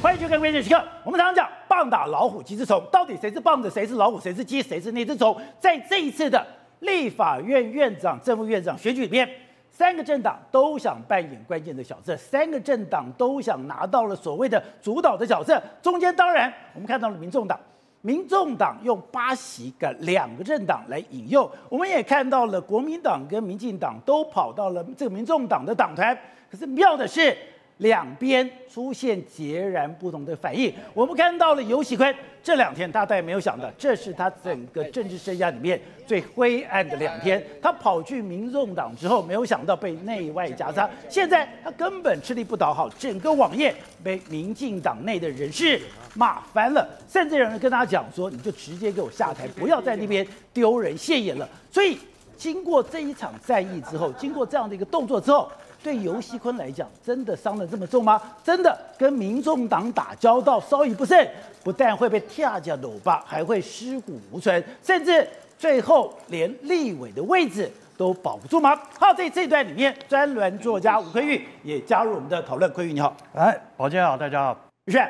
[0.00, 0.76] 欢迎收看《关键时刻》。
[1.02, 5.36] 我们常常讲“棒打老虎，鸡吃虫”，到底谁是棒子，谁是老虎，谁是鸡，谁是那只虫？
[5.58, 6.46] 在这一次的
[6.80, 9.28] 立法院院长、正副院长选举里面，
[9.72, 15.60] 三个政党都想扮演关键的角色，三个政党都想拿到了所谓的主导的角色。
[15.82, 17.58] 中间当然，我们看到了民众党，
[18.00, 26.16] 民众党用八席跟两个政党来引诱，我们也看到了国民党跟民进党都跑到了这个民众党的党团。
[26.48, 27.36] 可是妙的是。
[27.78, 30.72] 两边出现截然不同的反应。
[30.94, 37.44] 我们看到了游喜坤这两天，大家也没有想到，这是他整个政治生涯里面最灰暗的两天。
[37.62, 40.88] 他跑去民众党之后，没有想到被内外夹杀。
[41.08, 45.80] 现在他根本吃力不讨好，整个网页被民进党内的人士
[46.14, 51.98] 骂翻了，甚至有人跟他讲说：“你就直接给我下台，不要在那边丢人现眼了。”所以，
[52.36, 55.48] 经过这一场战役之后，经过这样的一个动作之后。
[55.82, 58.20] 对游锡坤来讲，真的伤得这么重吗？
[58.42, 61.28] 真的跟民众党打交道，稍一不慎，
[61.62, 68.78] 不但会被跳脚搂吧，还会尸骨无存，甚至最后连立委的位置都保不住吗？
[68.98, 72.70] 好，在这段里面，专栏作家吴坤玉也加入我们的讨论。
[72.72, 74.56] 坤玉你好，哎，宝健好，大家好。
[74.86, 75.08] 宇轩，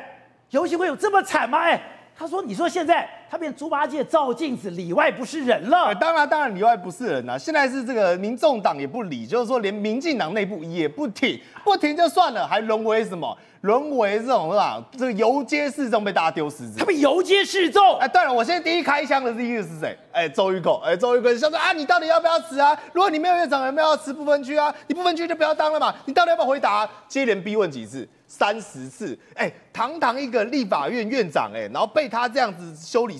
[0.51, 1.59] 游熙坤有这么惨吗？
[1.59, 1.81] 哎，
[2.19, 3.09] 他说，你说现在。
[3.31, 5.93] 他变猪八戒照镜子，里外不是人了。
[5.93, 7.37] 当然，当然里外不是人呐、啊。
[7.37, 13.37] 现在是这个民众党也不理，就是说连民进党内部也不挺，不停就算了，还沦为什么？
[13.61, 14.83] 沦为这种是吧？
[14.93, 16.79] 这个游街示众被大家丢石子。
[16.79, 17.99] 他们游街示众。
[17.99, 19.95] 哎，对了，我现在第一开枪的第一个是谁？
[20.11, 20.81] 哎，周玉蔻。
[20.83, 22.75] 哎，周玉蔻想说啊，你到底要不要辞啊？
[22.93, 24.73] 如果你没有院长，有没有要辞不分区啊？
[24.87, 25.93] 你不分区就不要当了嘛。
[26.05, 26.89] 你到底要不要回答、啊？
[27.07, 28.09] 接连逼问几次？
[28.29, 29.17] 三十次。
[29.35, 33.19] 哎，堂堂一个立法院院长，哎，然后被他这样子修理。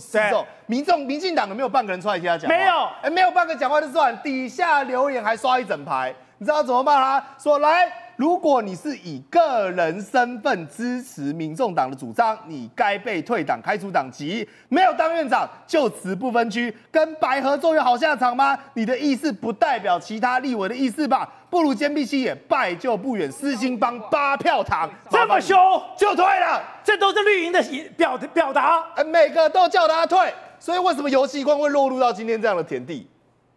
[0.68, 2.56] 民众、民进党有没有半个人出来替他讲话？
[2.56, 7.26] 没有，哎，没有半个讲话就算，底下留言还刷一整排，你知道怎么办他？
[7.40, 14.48] 说来，如果你是以个人身份支持民众党的主张，你该被退党、开除党籍。
[14.68, 18.58] 没有当院长就职不分区，跟白合作有好下场吗？
[18.76, 21.28] 你的意思不代表其他立委的意思吧？
[21.50, 25.58] 不如坚壁清野，败就不远，私心帮八票堂，这么凶
[25.98, 26.62] 就退了。
[26.84, 27.64] 这都是绿营的
[27.98, 33.08] 表表达，每个都叫他退，所以为什么游戏官会落入到今天这样的田地？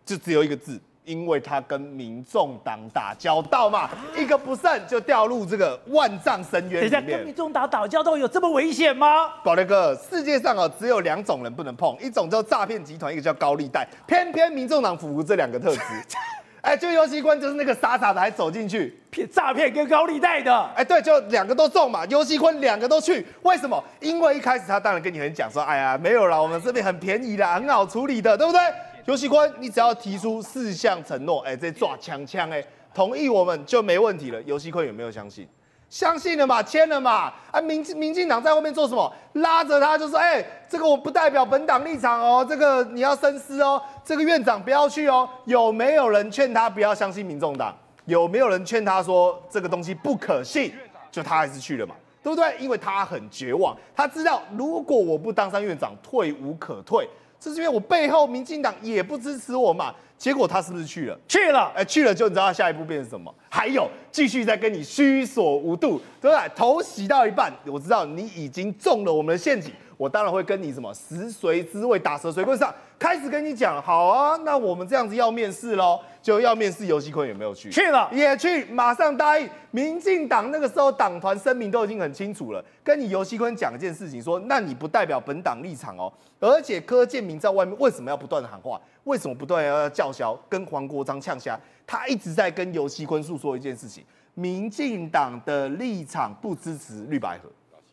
[0.04, 6.90] 就只有一个字，因为他跟民众党打交道嘛，一个不慎就掉入这个万丈深渊里面。
[6.90, 9.28] 等一下，跟民众党打交道有这么危险吗？
[9.44, 15.82] 宝杰哥，世界上啊只有两种人不能碰，一种叫诈骗集团，一个叫高利贷，偏偏民众党符合这两个特质。
[16.62, 22.06] 哎，就游戏官就是那个傻傻的还走进去骗诈骗跟高利贷的，哎，对，就两个都中嘛。
[22.06, 23.82] 游戏官两个都去，为什么？
[23.98, 28.60] 因为一开始他当然跟你很讲说，哎呀，没有啦，我们这边很便宜啦，很好处理的，对不对？
[29.06, 32.62] 游戏官，你只要提出四项承诺，哎，这抓枪枪，哎，
[32.94, 34.40] 同意我们就没问题了。
[34.42, 35.44] 游戏官有没有相信？
[35.92, 39.12] 相信了嘛，签了嘛，啊，民民进党在后面做什么？
[39.34, 45.28] 拉着他就说，哎，这个我不代表本党立场哦，这个你要深思哦，这个院长不要去哦。
[45.44, 47.76] 有没有人劝他不要相信民众党？
[48.06, 50.72] 有没有人劝他说这个东西不可信？
[51.10, 52.56] 就他还是去了嘛，对不对？
[52.58, 57.06] 因为他很绝望，他知道如果我不当上院长，退无可退。
[57.38, 59.94] 这是因为我背后民进党也不支持我嘛。
[60.22, 61.18] 结果他是不是去了？
[61.26, 63.34] 去了，哎，去了就你知道他下一步变成什么？
[63.50, 66.48] 还有继续在跟你虚索无度，对不对？
[66.54, 77.68] 头洗到一半，我知道你已经中了我们的陷阱，我当然会跟你什么食髓知味，打蛇随棍上，开始跟你讲，好啊，那我们这样子要面试喽，就要面试游锡堃有没有去？
[77.68, 79.50] 去了，也去，马上答应。
[79.72, 88.80] 民进党那个时候党团声明都已经很清楚了，跟你游锡堃讲一件事情说，说那你不代表本党立场哦，而且柯建明在外面为什么要不断的喊话？
[89.02, 90.38] 为什么不断要叫嚣？
[90.48, 91.58] 跟黄国章呛虾？
[91.84, 94.04] 他一直在跟游锡堃诉说一件事情：
[94.34, 97.50] 民进党的立场不支持绿白合，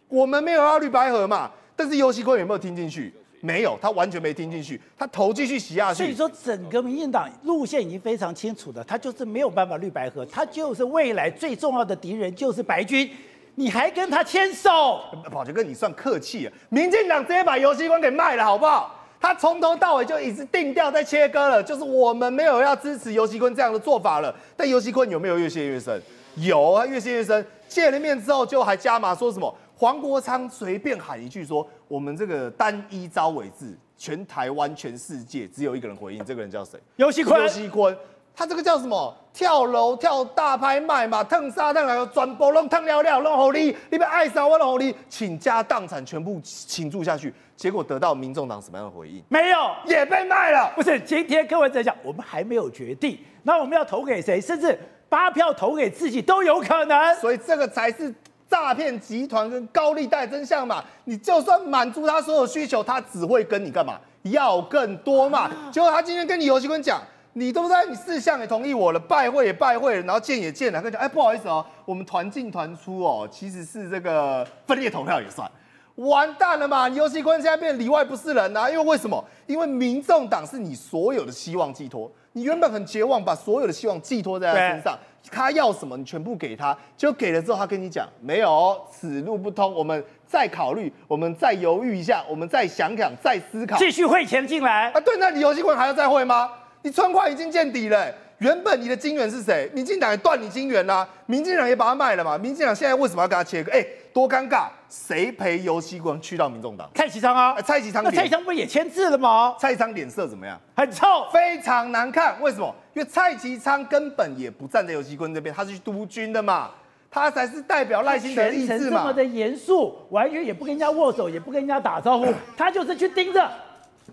[0.08, 1.50] 我们没有要绿白合嘛。
[1.76, 3.12] 但是游锡堃有没有听进去？
[3.42, 6.04] 没有，他完全没听进去，他头继续洗下去。
[6.04, 13.10] 所以说，整个民进党路线已经非常清楚了，他就是没有办法绿白合，他就是未来最重要的敌人就是白军，
[13.56, 15.00] 你还跟他牵手？
[15.32, 16.54] 宝杰哥，你算客气啊！
[16.70, 18.96] 民进党直接把游锡堃给卖了，好不好？
[19.22, 24.34] 他从头到尾就已经定调在切割了，就是我们没有要支持游锡坤这样的做法了。
[24.56, 26.02] 但游锡坤有没有越陷越深？
[26.36, 27.46] 有啊，越陷越深。
[27.68, 29.54] 见了面之后就还加码说什么？
[29.80, 36.78] 黄国昌随便喊一句说：“我们这个单一招尾制，全台湾、全世界只有一个人回应，这个人叫谁？
[36.98, 37.40] 游锡堃。
[37.40, 37.96] 游锡堃。
[38.36, 39.16] 他这个叫什么？
[39.32, 49.24] 跳楼、跳大拍卖嘛，烫沙烫来，转播弄烫了了，弄好你，你们爱啥我弄好你，倾家荡产全部倾注下去，结果得到民众党什么样的回应？
[49.30, 50.74] 没有，也被卖了。
[50.76, 54.42] 不是，今天各位在讲，我们还没有决定，那我们要投给谁？
[54.42, 54.78] 甚至
[55.08, 57.16] 八票投给自己都有可能。
[57.16, 58.14] 所以这个才是
[58.50, 60.84] 诈骗集团跟高利贷真相嘛。
[61.06, 64.00] 你就算满足他所有需求，他只会跟你干嘛？
[64.24, 65.50] 要更多嘛。
[65.72, 67.02] 结果他今天跟你游戏坤讲，
[67.34, 67.78] 你都不对？
[67.88, 75.50] 你四项也同意我了，拜会也拜会了，然后见也见了，跟你讲，哎，不好意思哦，我们团进团出哦，其实是这个分裂投票也算。
[75.96, 76.88] 完蛋了嘛！
[76.88, 78.70] 游戏坤现在变里外不是人啊！
[78.70, 79.22] 因为为什么？
[79.48, 84.98] 因为民众党是你所有的希望寄托，你原本很绝望，把所有的希望寄托在他身上，
[85.32, 95.00] 他要什么你全部给他，就给了之后，他跟你讲没有，此路不通，我们再考虑，我们再犹豫一下，我们再想想，再思考，继续汇钱进来啊！
[95.00, 96.52] 对，那你游锡堃还要再汇吗？
[96.82, 98.14] 你存款已经见底了。
[98.40, 99.70] 原本你的金源是谁？
[99.74, 102.38] 民进党也断你金源啦，民进党也把它卖了嘛。
[102.38, 103.70] 民进党现在为什么要跟他切割？
[103.72, 104.68] 哎，多尴尬！
[104.90, 106.90] 谁陪游锡光去到民众党？
[106.96, 109.56] 蔡其昌啊，蔡其昌，那蔡其昌不是也签字了吗？
[109.60, 110.58] 蔡其昌脸色怎么样？
[110.74, 112.42] 很臭，非常难看。
[112.42, 112.74] 为什么？
[112.94, 116.72] 因为蔡其昌根本也不站在游锡坤这边，他是去督军的嘛，
[117.12, 119.02] 他才是代表赖清德的意志嘛。
[119.02, 123.52] 这么的严肃，完全也不跟人家握手，也不跟人家打招呼，他就是去盯着。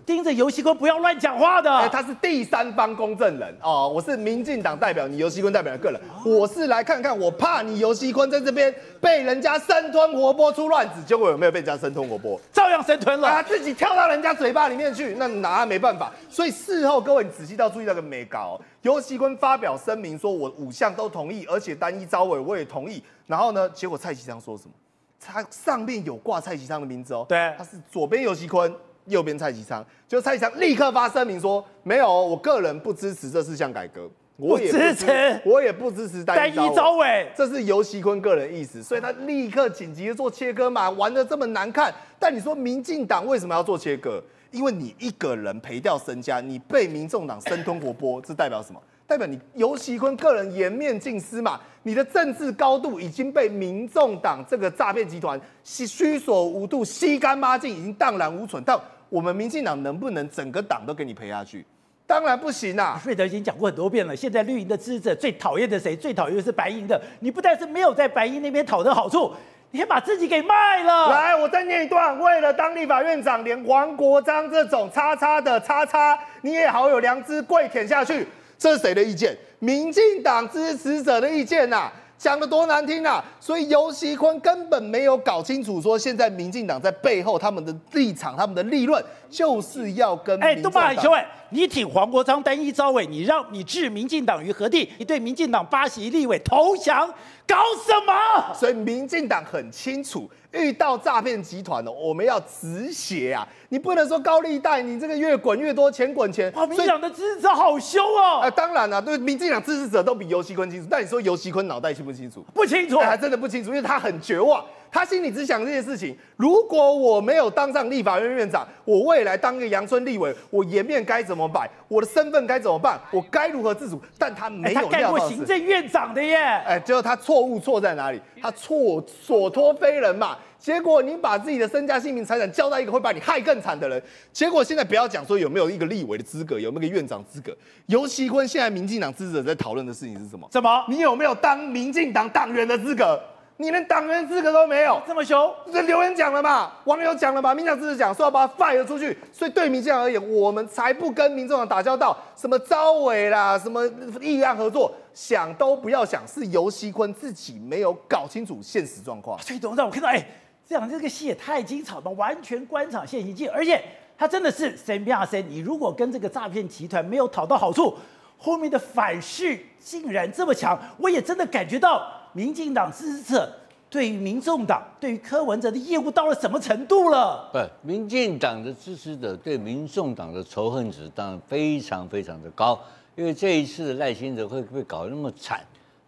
[0.07, 12.39] 盯着游锡坤不要乱讲话的，欸，他是第三方公证人哦，我是民进党代表你游锡坤代表的个人，我是来看看，我怕你游锡坤在这边被人家生吞活剥出乱子，结果有没有被人家生吞活剥？
[12.53, 16.09] 照样生吞了，他自己跳到人家嘴巴里面去，那拿没办法。
[16.29, 23.03] 所以事后各位你仔细到注意那个眉角，游锡堃发表声明说，我五项都同意，而且单一招委我也同意。
[23.25, 24.71] 然后呢，结果蔡其昌说什么？
[25.19, 28.73] 他上面有挂蔡其昌的名字哦，对，他是左边游锡堃。
[29.07, 41.93] 右边蔡其昌，就蔡其昌立刻发声明说：“没有，我个人不支持这四项改革，我也不支持，我也不支持单一招委，这是游锡堃个人意思，所以他立刻紧急的做切割嘛，玩的这么难看。
[42.19, 44.21] 但你说民进党为什么要做切割？
[44.51, 48.81] 因为你一个人赔掉身家，你被民众党生吞活剥，这代表什么？
[49.05, 58.61] 代表你游锡堃个人颜面尽失嘛，你的政治高度已经被民众党这个诈骗集团吸虚所无度，吸干抹净，已经荡然无存。
[58.65, 58.77] 但
[59.09, 61.65] 我们民进党能不能整个党都给你赔下去？
[62.05, 62.99] 当然不行啊！
[63.03, 64.15] 瑞德已经讲过很多遍了。
[64.15, 65.93] 现在绿营的支持者最讨厌的谁？
[65.93, 67.01] 最讨厌的是白营的。
[67.19, 69.33] 你不但是没有在白营那边讨得好处，
[69.71, 71.09] 你还把自己给卖了。
[71.09, 78.25] 来，我再念一段：为了当立法院长，连黄国昌这种叉叉的叉叉，你也好有良知，跪舔下去。
[78.57, 79.37] 这是谁的意见？
[79.59, 81.93] 民进党支持者的意见呐、啊。
[82.17, 83.23] 讲的多难听啊！
[83.39, 91.25] 所以游锡堃根本没有搞清楚，说现在民进党在背后他们的立场、他们的利润，就是要跟哎，东爸很凶哎！
[91.49, 94.89] 你挺黄国昌单一招委，你让你置民进党于何地？
[94.97, 97.07] 你对民进党八席立委投降，
[97.47, 97.55] 搞
[97.85, 98.53] 什么？
[98.53, 100.29] 所以民进党很清楚。
[100.53, 103.47] 遇到诈骗集团了，我们要止血啊！
[103.69, 106.51] 你不能说高利贷，你这个越滚越多钱滚钱。
[106.55, 108.39] 哇民进党的支持者好凶哦！
[108.41, 110.87] 呃，当然了、啊，对民进党支持者都比游锡堃清楚。
[110.89, 112.43] 但你说游锡堃脑袋清不清楚？
[112.53, 114.65] 不清楚，还真的不清楚，因为他很绝望。
[114.91, 121.69] 他心里只想这件事情：如果我没有当上立法院院长，我未来当个阳春立委，我颜面该怎么摆？
[121.87, 122.99] 我的身份该怎么办？
[123.11, 124.01] 我该如何自处？
[124.17, 126.35] 但他没有料到、欸、他干过行政院长的耶！
[126.37, 128.21] 哎，结果他错误错在哪里？
[128.41, 130.37] 他错所托非人嘛。
[130.59, 134.01] 结果你把自己的身家性命财产交到一个会把你害更惨的人，
[134.33, 137.55] 结果现在不要讲说有没有一个立委的资格，有没有一个院长资格，
[137.85, 140.49] 尤其坤现在民进党支持者在讨论的事情是什么？
[140.51, 140.83] 什么？
[140.89, 143.21] 你有没有当民进党党员的资格？
[143.57, 145.53] 你连党员资格都没有，这么凶？
[145.71, 146.71] 这留言讲了嘛？
[146.85, 147.53] 网友讲了嘛？
[147.53, 153.85] 民进党支持讲说要把他 fire 出去，所以对民进党而言，我们才不跟民众党打交道，什么招委啦，什么
[154.21, 159.37] 议案合作，想都不要想，是尤熙坤自己没有搞清楚现实状况。
[159.39, 160.25] 所以董事长，我看到哎。
[160.69, 163.81] 这样这个戏也太精彩了，完全官场现形记，而且
[164.17, 165.41] 他真的是神变神。
[165.49, 167.95] 你如果跟这个诈骗集团没有讨到好处，
[168.37, 172.05] 后面的反噬竟然这么强，我也真的感觉到
[172.37, 173.51] 民进党支持者
[173.89, 177.49] 对于民众党、对于柯文哲的厌恶到了什么程度了？
[177.51, 182.79] 对，民进党的支持者对民众党的仇恨值当然非常非常的高，
[183.15, 185.61] 因为这一次赖清德会被搞得那么惨？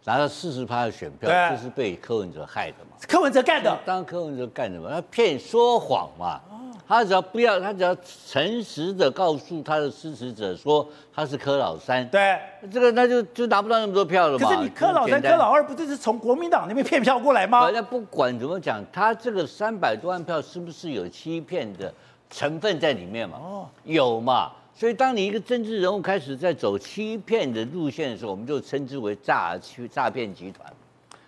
[0.04, 2.96] 拿到四十趴的选票，就是被柯文哲害的嘛？
[3.06, 4.90] 柯文哲干的，当柯文哲干的嘛？
[4.90, 6.40] 他骗说谎嘛？
[6.88, 7.94] 他只要不要，他只要
[8.26, 12.36] 诚实的告诉他的支持者说他是柯老三，对，
[12.72, 14.48] 这个那就就拿不到那么多票了嘛。
[14.48, 17.70] 可是你柯老三、柯老二不就是从国民党那边骗票过来吗？
[17.72, 21.94] 那不管怎么讲，他这个三百多万票是不是有欺骗的
[22.28, 23.38] 成分在里面嘛？
[23.38, 24.50] 哦，有嘛？
[24.80, 30.66] 所以，当你一个政治人物开始在走欺骗的路线的时候，我们就称之为诈欺诈骗集团。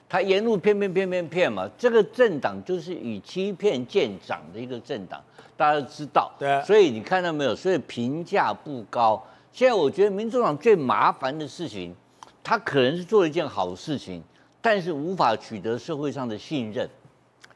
[0.08, 5.22] 他沿路骗骗骗骗骗嘛，这个政党就是以欺骗见长的一个政党，
[5.54, 6.32] 大家都知道。
[6.38, 6.62] 对。
[6.62, 7.54] 所以你看到没有？
[7.54, 9.22] 所以评价不高。
[9.52, 11.94] 现在我觉得民主党最麻烦的事情，
[12.42, 14.22] 他可能是做了一件好事情，
[14.62, 16.88] 但是无法取得社会上的信任，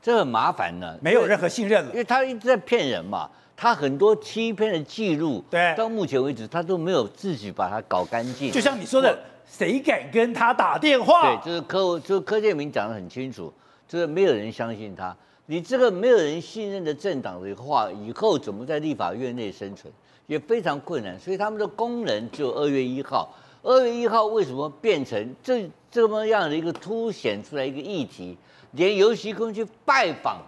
[0.03, 0.99] 这很麻烦呢。
[1.00, 8.53] 没有任何信任了，因为他一直在骗人嘛，他很多欺骗的记录，对，到目前为止他都没有自己把它搞干净。
[8.53, 9.19] 就像你说的，
[9.51, 11.35] 谁敢跟他打电话？
[11.37, 13.51] 对，就是柯，就是柯建明讲得很清楚，
[13.89, 15.17] 就是没有人相信他。
[15.47, 19.91] 你这个没有人信任的政党的话，以后怎么在立法院内生存
[20.27, 21.19] 也非常困难。
[21.19, 23.33] 所以他们的功能只有二月一号。
[23.63, 28.37] 二月一号为什么变成这这么样的一个凸显出来一个议题？
[28.73, 30.43] 连游锡堃去拜访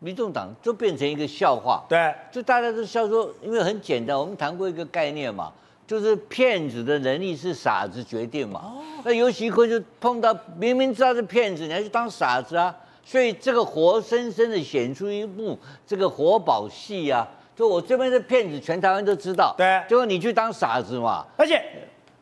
[0.00, 1.84] 民众党，就变成一个笑话。
[1.88, 5.52] 对，就大家都笑说，因为很简单，我们谈过一个概念嘛，
[5.86, 8.60] 就是骗子的能力是傻子决定嘛。
[8.64, 8.82] 哦。
[9.04, 12.74] 那游锡堃就碰到明明知道是骗子，你还去当傻子啊？
[13.04, 19.54] 所以这个活生生的显出一幕这个活宝戏啊，就我这边的骗子，全台湾都知道。
[19.56, 21.62] 对，结果你去当傻子嘛，而且。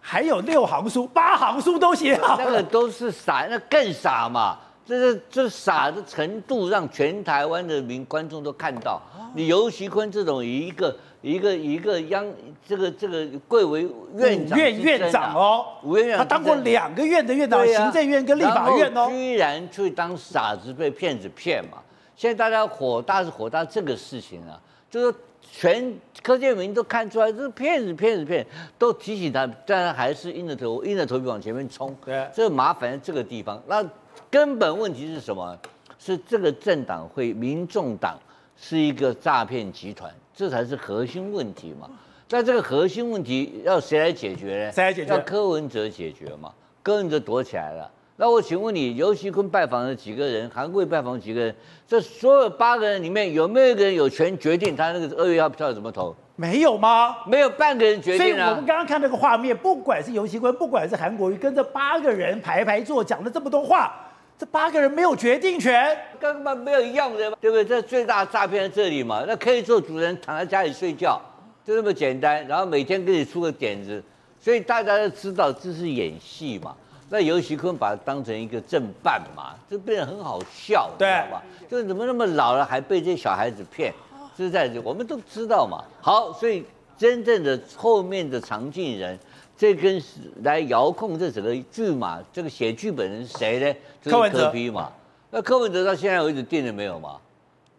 [0.00, 4.58] 还有六行书、八行书都写好，那个都是傻，那更傻嘛。
[4.88, 8.98] 这是这傻的程度，让全台湾的民观众都看到。
[9.34, 12.26] 你尤其坤这种一个一个一个央
[12.66, 21.82] 这个这个贵为院长、院院长哦，五院院长，他当过两个院的院长，行政院跟立法院哦，居然去当傻子被骗子骗嘛。
[22.16, 24.58] 现在大家火大是火大这个事情啊，
[24.90, 25.14] 就是。
[25.50, 25.92] 全
[26.22, 28.44] 柯建铭都看出来，这是骗子，骗子，骗，
[28.76, 31.96] 都提醒他，但还是硬着头硬着头皮往前面冲。
[32.04, 33.60] 对，这个麻烦在这个地方。
[33.66, 33.82] 那
[34.30, 35.56] 根本问题是什么？
[35.98, 38.16] 是这个政党会，民众党
[38.56, 41.90] 是一个诈骗集团，这才是核心问题嘛。
[42.30, 44.72] 那这个核心问题要谁来解决呢？
[44.72, 45.12] 谁来解决？
[45.12, 46.52] 要柯文哲解决嘛？
[46.82, 47.90] 柯文哲躲起来了。
[48.16, 50.50] 那我请问你，尤锡坤拜访了几个人？
[50.50, 51.54] 韩国瑜拜访几个人？
[51.86, 56.14] 这所有八个人里面，有没有一个人有权决定他那个二月要票怎么投？
[56.36, 57.16] 没有吗？
[57.26, 58.36] 没有半个人决定啊！
[58.36, 63.94] 所以我们刚刚看那个画面，不管是尤锡坤，不管是韩国瑜，跟这八个人排排坐，讲了这么多话，
[64.38, 67.64] 这八个人没有决定权，根本没有用的，对不对？
[67.64, 69.24] 这最大的诈骗在这里嘛。
[69.26, 71.20] 那可以做主人，躺在家里睡觉，
[71.66, 72.46] 就这么简单。
[72.46, 74.00] 然后每天给你出个点子，
[74.40, 76.72] 所以大家都知道这是演戏嘛。
[77.10, 81.42] 那尤其坤把它当成一个正办嘛，就变得很好笑，对，知道吧？
[81.68, 83.92] 就是怎么那么老了还被这些小孩子骗，
[84.36, 85.82] 是在这我们都知道嘛。
[86.00, 86.64] 好，所以
[86.96, 89.18] 真正的后面的藏镜人，
[89.58, 90.00] 这跟
[90.44, 93.74] 来遥控这整个剧嘛，这个写剧本人是谁呢？
[94.00, 94.92] 就是柯 P 嘛。
[95.30, 97.16] 那柯文哲到现在为止定了没有嘛？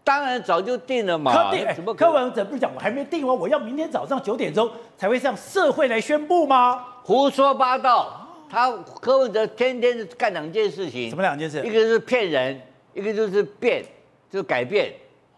[0.04, 1.52] 当然早就定了嘛。
[1.52, 6.86] 柯怎么柯文哲不是讲我还没定哦，我要明天早上九点钟才会向社会来宣布吗？
[7.04, 8.28] 胡说八道。
[8.50, 11.64] 他柯文哲天天干两件事情，什么两件事？
[11.66, 12.60] 一个是骗人，
[12.94, 13.86] 一个就是变，
[14.30, 14.92] 就是改变。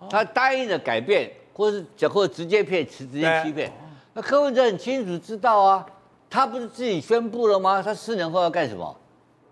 [0.09, 3.71] 他答应了改变，或是或者直接骗，直接欺骗。
[4.13, 5.85] 那柯文哲很清楚知道啊，
[6.31, 7.83] 他不是自己宣布了吗？
[7.83, 8.95] 他四年后要干什么？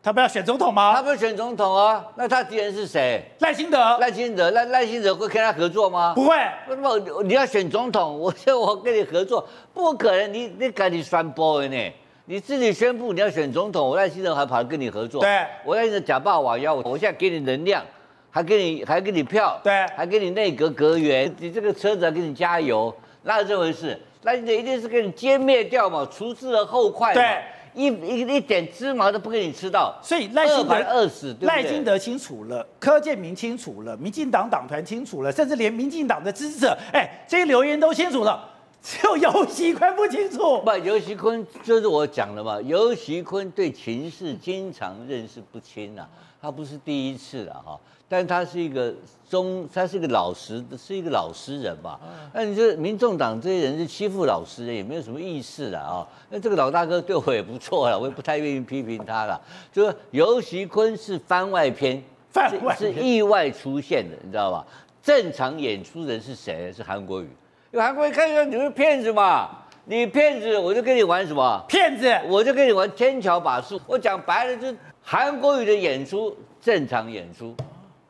[0.02, 0.94] 他不要选总统吗？
[0.96, 2.04] 他不要选总统啊？
[2.16, 3.22] 那他敌人是谁？
[3.40, 3.98] 赖清德。
[3.98, 6.14] 赖清德，赖赖清德会跟他合作吗？
[6.16, 6.38] 不会。
[6.70, 8.18] 为什么你要选总统？
[8.18, 10.34] 我说 我跟你合作，不可能。
[10.34, 11.94] 你你赶紧宣布呢？
[12.24, 15.20] 你自己宣布你要选总统，我赖清德还跑来跟你合作。
[15.20, 17.84] 对，我赖清德假霸王要我，我现在给你能量，
[18.32, 24.00] 还给你还给你票，对，还给你内阁阁员，你这个车子还给你加油，那是这回事？
[24.24, 27.22] 赖清德一定是给你歼灭掉嘛，除之而后快嘛。
[27.22, 27.42] 对，
[27.74, 29.98] 一一一点芝麻都不给你吃到。
[30.04, 38.50] 所以赖清德饿死，赖清德清楚了，柯建明清楚了，民进党党团清楚了，甚至连民进党的支持者，哎，这些留言都清楚了。
[38.82, 42.62] 只有游锡堃不清楚，不，游锡堃就是我讲的嘛。
[42.62, 46.08] 游锡堃对情势经常认识不清啊，
[46.42, 47.80] 他不是第一次了哈。
[48.12, 48.92] 但他是一个
[49.30, 52.00] 中，他是一个老实，是一个老实人吧。
[52.34, 56.08] 那你说民众党这些人是欺负老实人，也没有什么意思了啊。
[56.30, 59.40] 那这个老大哥对我也不错了，我也不太愿意批评他了。
[59.72, 64.66] 就是尤其坤是番外篇，番外是意外出现的，你知道吧？
[65.04, 66.74] 正常演出人是谁？
[66.74, 67.30] 是韩国瑜。
[67.70, 69.50] 有韩国瑜看出来你是骗子嘛？
[69.86, 71.64] 你骗子，我就跟你玩什么？
[71.68, 73.80] 骗子，我就跟你玩天桥把术。
[73.86, 74.78] 我讲白了，就是
[75.12, 77.56] 韩国瑜的演出正常演出，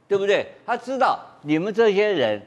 [0.05, 0.45] 对不对？
[0.65, 2.41] 他知道你们这些人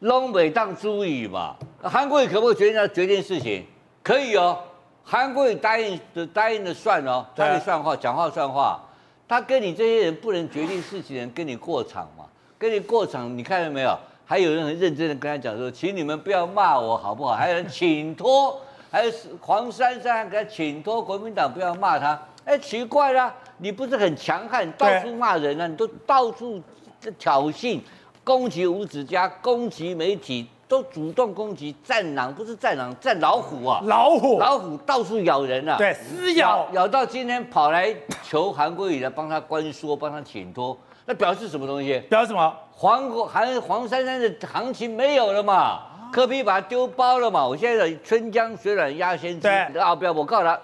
[0.00, 1.56] 拢袂当注意嘛。
[1.82, 3.64] 韩国瑜可不可以决定他决定事情？
[4.02, 4.58] 可以哦。
[5.02, 8.78] 韩国瑜答应的答应的算哦，答应算话，讲话算话。
[9.26, 12.26] 他跟你这些人不能决定事情的人跟你过场嘛？
[12.58, 13.98] 跟你过场，你看到没有？
[14.26, 17.32] 还有人很认真的跟他讲说，请你们不要骂我好不好？
[17.32, 22.20] 还有人请托，还有黄珊珊给他请托国民党不要骂他。
[22.44, 23.34] 哎，奇怪了，
[23.64, 25.66] 你不是很强悍，到处骂人啊？
[25.66, 26.62] 你都到处
[27.18, 27.80] 挑衅，
[28.22, 33.80] 攻击吴子嘉，攻击媒体，都都主动攻击战狼，不是战狼，战老虎啊！
[33.84, 35.76] 老虎，老虎到处咬人啊！
[35.78, 37.94] 对，撕咬，咬到今天跑来
[38.24, 42.00] 求韩国瑜来帮他关说，帮他请托，那表示什么东西？
[42.10, 42.52] 表示什么？
[42.72, 45.82] 黄国韩黄珊珊的行情没有了嘛？
[46.12, 47.46] 科比把他丢包了嘛？
[47.46, 49.42] 我现在春江水暖鸭先知。
[49.42, 50.58] 对啊，不要，我告诉他，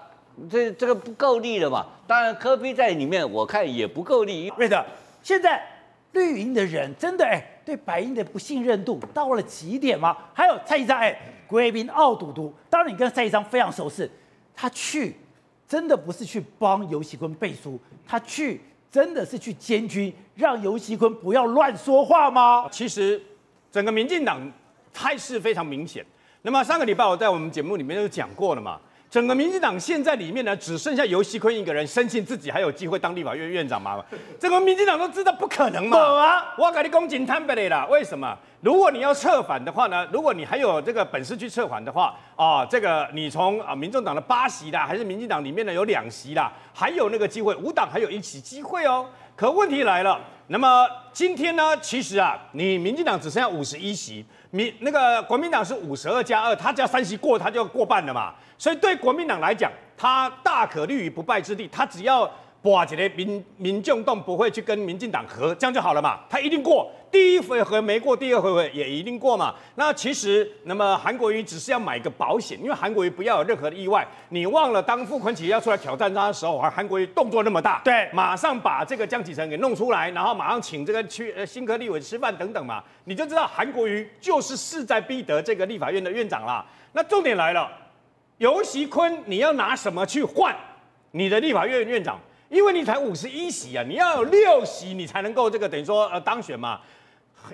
[0.49, 1.85] 这这个不够力了嘛？
[2.07, 4.51] 当然，柯比在里面我看也不够力。
[4.57, 4.83] 瑞德，
[5.21, 5.61] 现在
[6.13, 10.17] 绿营的人真的哎，对白银的不信任度到了极点吗？
[10.33, 14.09] 还有蔡其章哎，贵宾奥赌毒，当然你跟蔡其章非常熟悉，
[14.55, 15.15] 他去
[15.67, 18.59] 真的不是去帮尤喜坤背书，他去
[18.91, 22.67] 真的是去监军，让尤喜坤不要乱说话吗？
[22.71, 23.21] 其实
[23.71, 24.51] 整个民进党
[24.93, 26.05] 态势非常明显。
[26.41, 28.79] 那么上个礼拜我在我们节目里面就讲过了嘛。
[29.11, 34.01] 整个民进党现在里面呢，只剩下游锡坤一个人，深信自己还有机会当立法院院长嘛？
[34.39, 35.97] 整个民进党都知道不可能嘛。
[35.99, 37.85] 啊，我跟你讲真坦白的啦。
[37.87, 38.33] 为什么？
[38.61, 40.07] 如果你要策反的话呢？
[40.13, 49.05] 如果你还有这个本事去策反的话，啊，这个你从啊民众党的八席啦，还是民进党里面呢有两席啦，还有那个机会，五党还有一席机会哦。
[49.35, 54.25] 可问题来了，那么今天呢，其实啊，你民进党只剩下五十一席。
[54.51, 58.33] 民那个国民党是五十二加二，他只要三席过，他就过半了嘛。
[58.57, 61.67] 所以对国民党来讲，他大可立于不败之地。
[61.69, 62.29] 他只要
[62.61, 66.19] 把这个民民众党不会去跟民进党合，这样就好了嘛。
[66.29, 69.53] 他一定过，第一回合没过，第二回合也一定过嘛。
[69.75, 74.07] 那其实，那么韩国瑜只是要买个保险，因为韩国瑜不要有任何的意外。
[74.29, 82.81] 你忘了当傅昆萁要出来挑战他的时候，还韩国瑜动作那么大，对，马上把这个江启臣给弄出来，然后马上请这个去呃新科立委吃饭等等嘛。
[83.03, 86.65] 你就知道韩国瑜就是势在必得这个立法院的院长啦。
[86.93, 87.69] 那重点来了，
[88.37, 90.55] 游锡堃，你要拿什么去换
[91.11, 92.17] 你的立法院院长？
[92.47, 96.79] 因为你才五十一席啊，你要有六席，你才能够这个等于说呃当选嘛。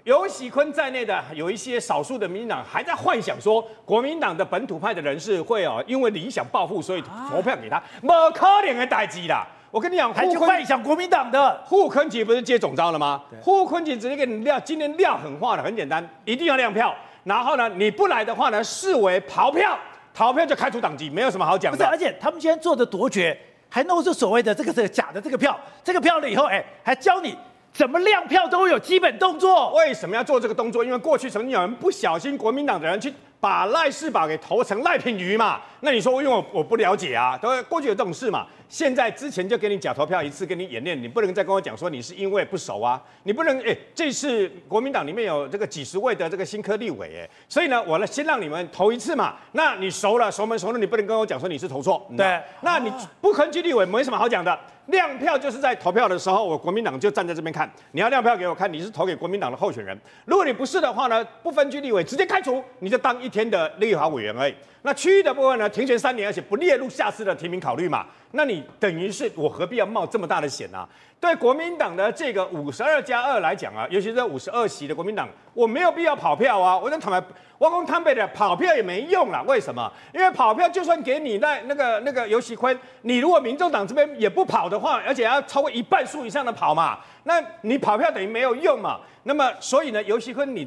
[0.03, 9.45] 游喜坤在内的有一些少数的民进党还在幻想说，国民党的本土派的人士会哦，因为理想抱负，所以投票给他，没可能的代志啦。
[9.69, 13.21] 我跟你讲，还去幻想国民党的傅崐萁不是接总招了吗？
[13.43, 16.95] 傅崐萁直接给你撂，今天撂狠话了，很简单，一定要亮票。
[17.25, 19.77] 然后呢，你不来的话呢，视为逃票，
[20.13, 21.77] 逃票就开除党籍，没有什么好讲的。
[21.77, 27.37] 不是，而且他们今天做的多绝，还弄出所谓的这个这个假的这个票，这个票了以后，哎，还教你
[27.77, 29.71] 怎么亮票都有基本动作。
[29.73, 30.83] 为什么要做这个动作？
[30.83, 33.13] 因为过去曾经有人不小心，国民党的人去。
[33.39, 35.61] 把赖世宝给投成赖品妤嘛？
[35.81, 38.47] 那你说因为我我不了解啊，都过去有这种事嘛？
[38.67, 54.59] 现在之前就给你假投票一次，给你演练，你不能再跟我讲说你是因为不熟啊，你不能哎，这次国民党里面有这个几十位的这个新科立委哎，所以呢，我呢先让你们投一次嘛，那你熟了熟门熟路，你不能跟我讲说你是投错，对，那你不分区立委没什么好讲的。
[54.87, 57.69] 亮票就是在投票的时候，我国民党就站在这边看。
[57.91, 59.97] 你要亮票给我看，你是投给国民党的候选人。
[60.25, 64.55] 如果你不是的话呢，不分区立委直接开除，你就当一天的立法委员而已。
[64.87, 68.05] 那区域的部分呢，停权三年，而且不列入下次的提名考虑嘛。
[68.31, 70.87] 那你等于是我何必要冒这么大的险呢、啊？
[71.19, 76.77] 对国民党的这个五十二加二来讲啊，尤其是五十二席的国民党，我没有必要跑票啊。
[76.77, 77.21] 我讲坦白，
[77.57, 79.43] 我讲坦白的，跑票也没用了。
[79.43, 79.91] 为什么？
[80.13, 89.01] 因为跑票就算给你那那个那个游锡坤，你如果民众党这边也不跑的话，而且要超过一半数以上的跑嘛，那你跑票等于没有用嘛。
[89.23, 90.65] 那么所以呢，游锡坤你。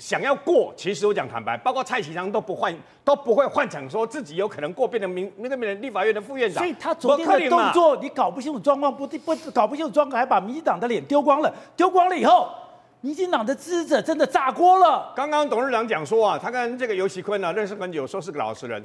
[0.00, 6.64] 想要过，其实我讲坦白，包括蔡其昌都不幻都不会幻想说自己有可能过，变成民那个民立法院的副院长。
[6.64, 11.54] 所以他昨天的动作，你搞不清楚状况，不不搞不清楚状况，还把民进党的脸丢光了。
[11.76, 12.48] 丢光了以后，
[13.02, 15.12] 民进党的支持者真的炸锅了。
[15.14, 18.82] 刚刚董事长讲说啊，他跟这个游锡堃呢认识很久，说是个老实人。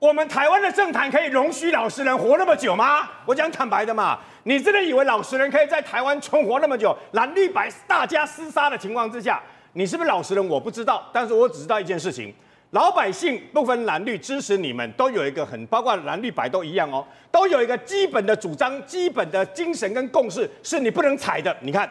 [0.00, 3.08] 我们台湾的政坛可以容许老实人活那么久吗？
[3.24, 6.94] 我讲坦白的嘛，你真的以为老实人可以在台湾存活那么久？
[7.12, 9.40] 蓝绿白大家厮杀的情况之下？
[9.76, 10.48] 你是不是老实人？
[10.48, 12.32] 我不知道，但是我只知道一件事情：
[12.70, 21.54] 老百姓不分蓝绿支持你们，都有一个很包括蓝绿白都一样哦，都有一个基本的主张、基本的精神跟共识，是你不能踩的。
[21.60, 21.86] 你看，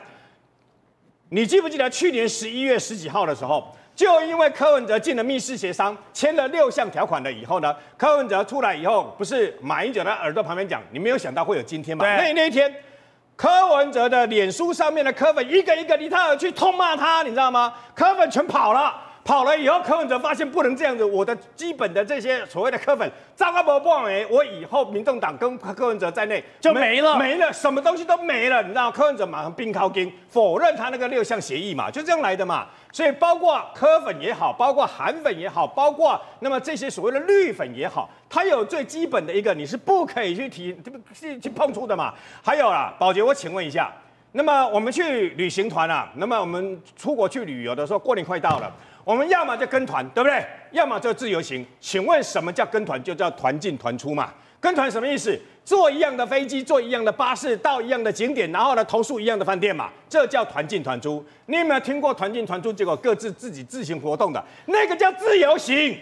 [1.29, 12.03] 你记不记得去年十一月十几号的时候，就因为柯文哲进了密室协商，签了六项条款了以后呢，柯文哲出来以后，不是马英九在耳朵旁边讲，你没有想到会有今天吗？
[12.03, 12.73] 那那一天。
[13.35, 17.73] 柯文哲的脸书上面的柯粉一个一个离他而去，痛骂他，你知道吗？
[17.93, 18.95] 柯粉全跑了，
[19.25, 28.91] 跑了以后，柯文哲发现不能这样子，我的基本的这些所谓的柯粉，糟糕不不没，我以后民众党跟柯文哲在内就没了，没了，什么东西都没了，你知道？
[28.91, 32.67] 柯文哲马上兵靠金，否认他那个六项协议嘛，就这样来的嘛。
[32.91, 40.77] 所以包括柯粉也好，包括韩粉也好，包括那么这些所谓的绿粉也好，它有最基本的一个，你是不可以去提、
[41.15, 42.13] 去去碰触的嘛。
[42.43, 43.91] 还有啦，宝杰，我请问一下，
[44.33, 48.71] 那么我们去旅行团啊，那么我们出国去旅游的时候，过年快到了，
[49.05, 50.43] 我们要么就跟团，对不对？
[50.71, 51.65] 要么就自由行。
[51.79, 53.01] 请问什么叫跟团？
[53.01, 54.33] 就叫团进团出嘛。
[54.59, 55.39] 跟团什么意思？
[55.63, 61.23] 坐一样的飞机，坐一样的巴士，到一样的景点，然后呢，投诉一样的饭店嘛，这叫团进团出。
[61.45, 64.43] 你有没有听过团进团出，结果各自自己自行活动的？
[64.65, 65.95] 那个叫自由行。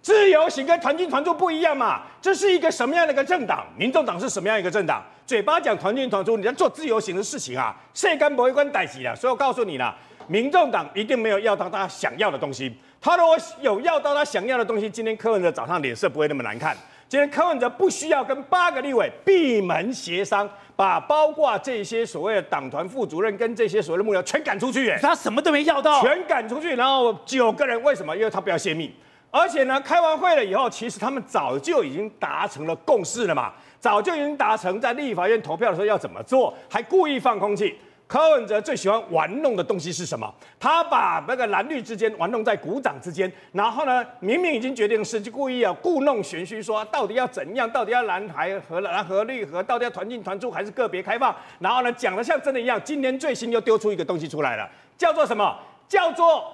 [0.00, 2.02] 自由行跟团进团出不一样嘛？
[2.20, 3.66] 这是一个什么样的一个政党？
[3.76, 5.02] 民众党是什么样一个政党？
[5.26, 7.74] 嘴巴讲团进团出，你在做自由行的事情啊？
[7.94, 9.14] 谁敢不会关代志啊？
[9.14, 12.74] 所以我告诉你啦，民众党一定没有要到他想要的东西。
[13.00, 16.76] 他如果有要到他想要的东西，今天柯文哲早上脸色不会那么难看。
[17.06, 24.96] 今天柯文哲不需要跟八个立委闭门协商，把包括这些所谓的党团副主任跟这些所谓的幕僚全赶出去。
[25.02, 26.74] 他什么都没要到，全赶出去。
[26.74, 28.16] 然后九个人为什么？
[28.16, 28.92] 因为他不要泄密。
[29.30, 37.76] 而且呢，开完会了以后，其实他们早就已经达成了共识了嘛，早就已经达成在立法院投票的时候要怎么做，还故意放空气。
[38.06, 40.32] 柯文哲最喜欢玩弄的东西是什么？
[40.60, 51.34] 他把那个蓝绿之间玩弄在股掌之间，然后呢，明明已经决定的事，就故意要故弄玄虚，说到底要怎样，到底要蓝还和蓝和绿和，到底要团进团出还是个别开放？
[51.58, 52.80] 然后呢，讲的像真的一样。
[52.84, 55.58] 今年最新又丢出一个东西出来了，叫做什么？
[55.88, 56.44] 叫做。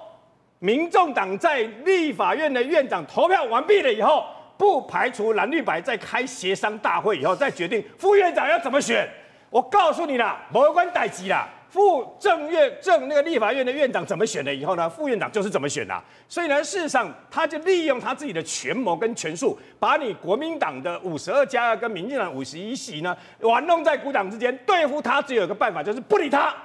[0.63, 4.23] 民众党在立法院的院长投票完毕了以后，
[4.59, 9.09] 不排除蓝绿白在开协商大会以后再决定副院长要怎么选。
[9.51, 16.01] 我告诉你啦，没关代志啦，副正院正那个立法院的院长怎么选的以后呢，副院长就是怎么选啦。
[16.29, 26.55] 所以呢，事实上他就利用他自己的权谋跟权术，把你国民党的五十二加跟民进党五十一席呢玩弄在股掌之间，对付他只有一个办法，就是不理他。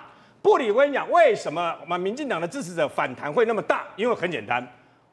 [0.41, 3.85] 不理，我跟你讲，为什么我们民进党的支持者反弹会那么大？
[3.97, 4.65] 因为很简单，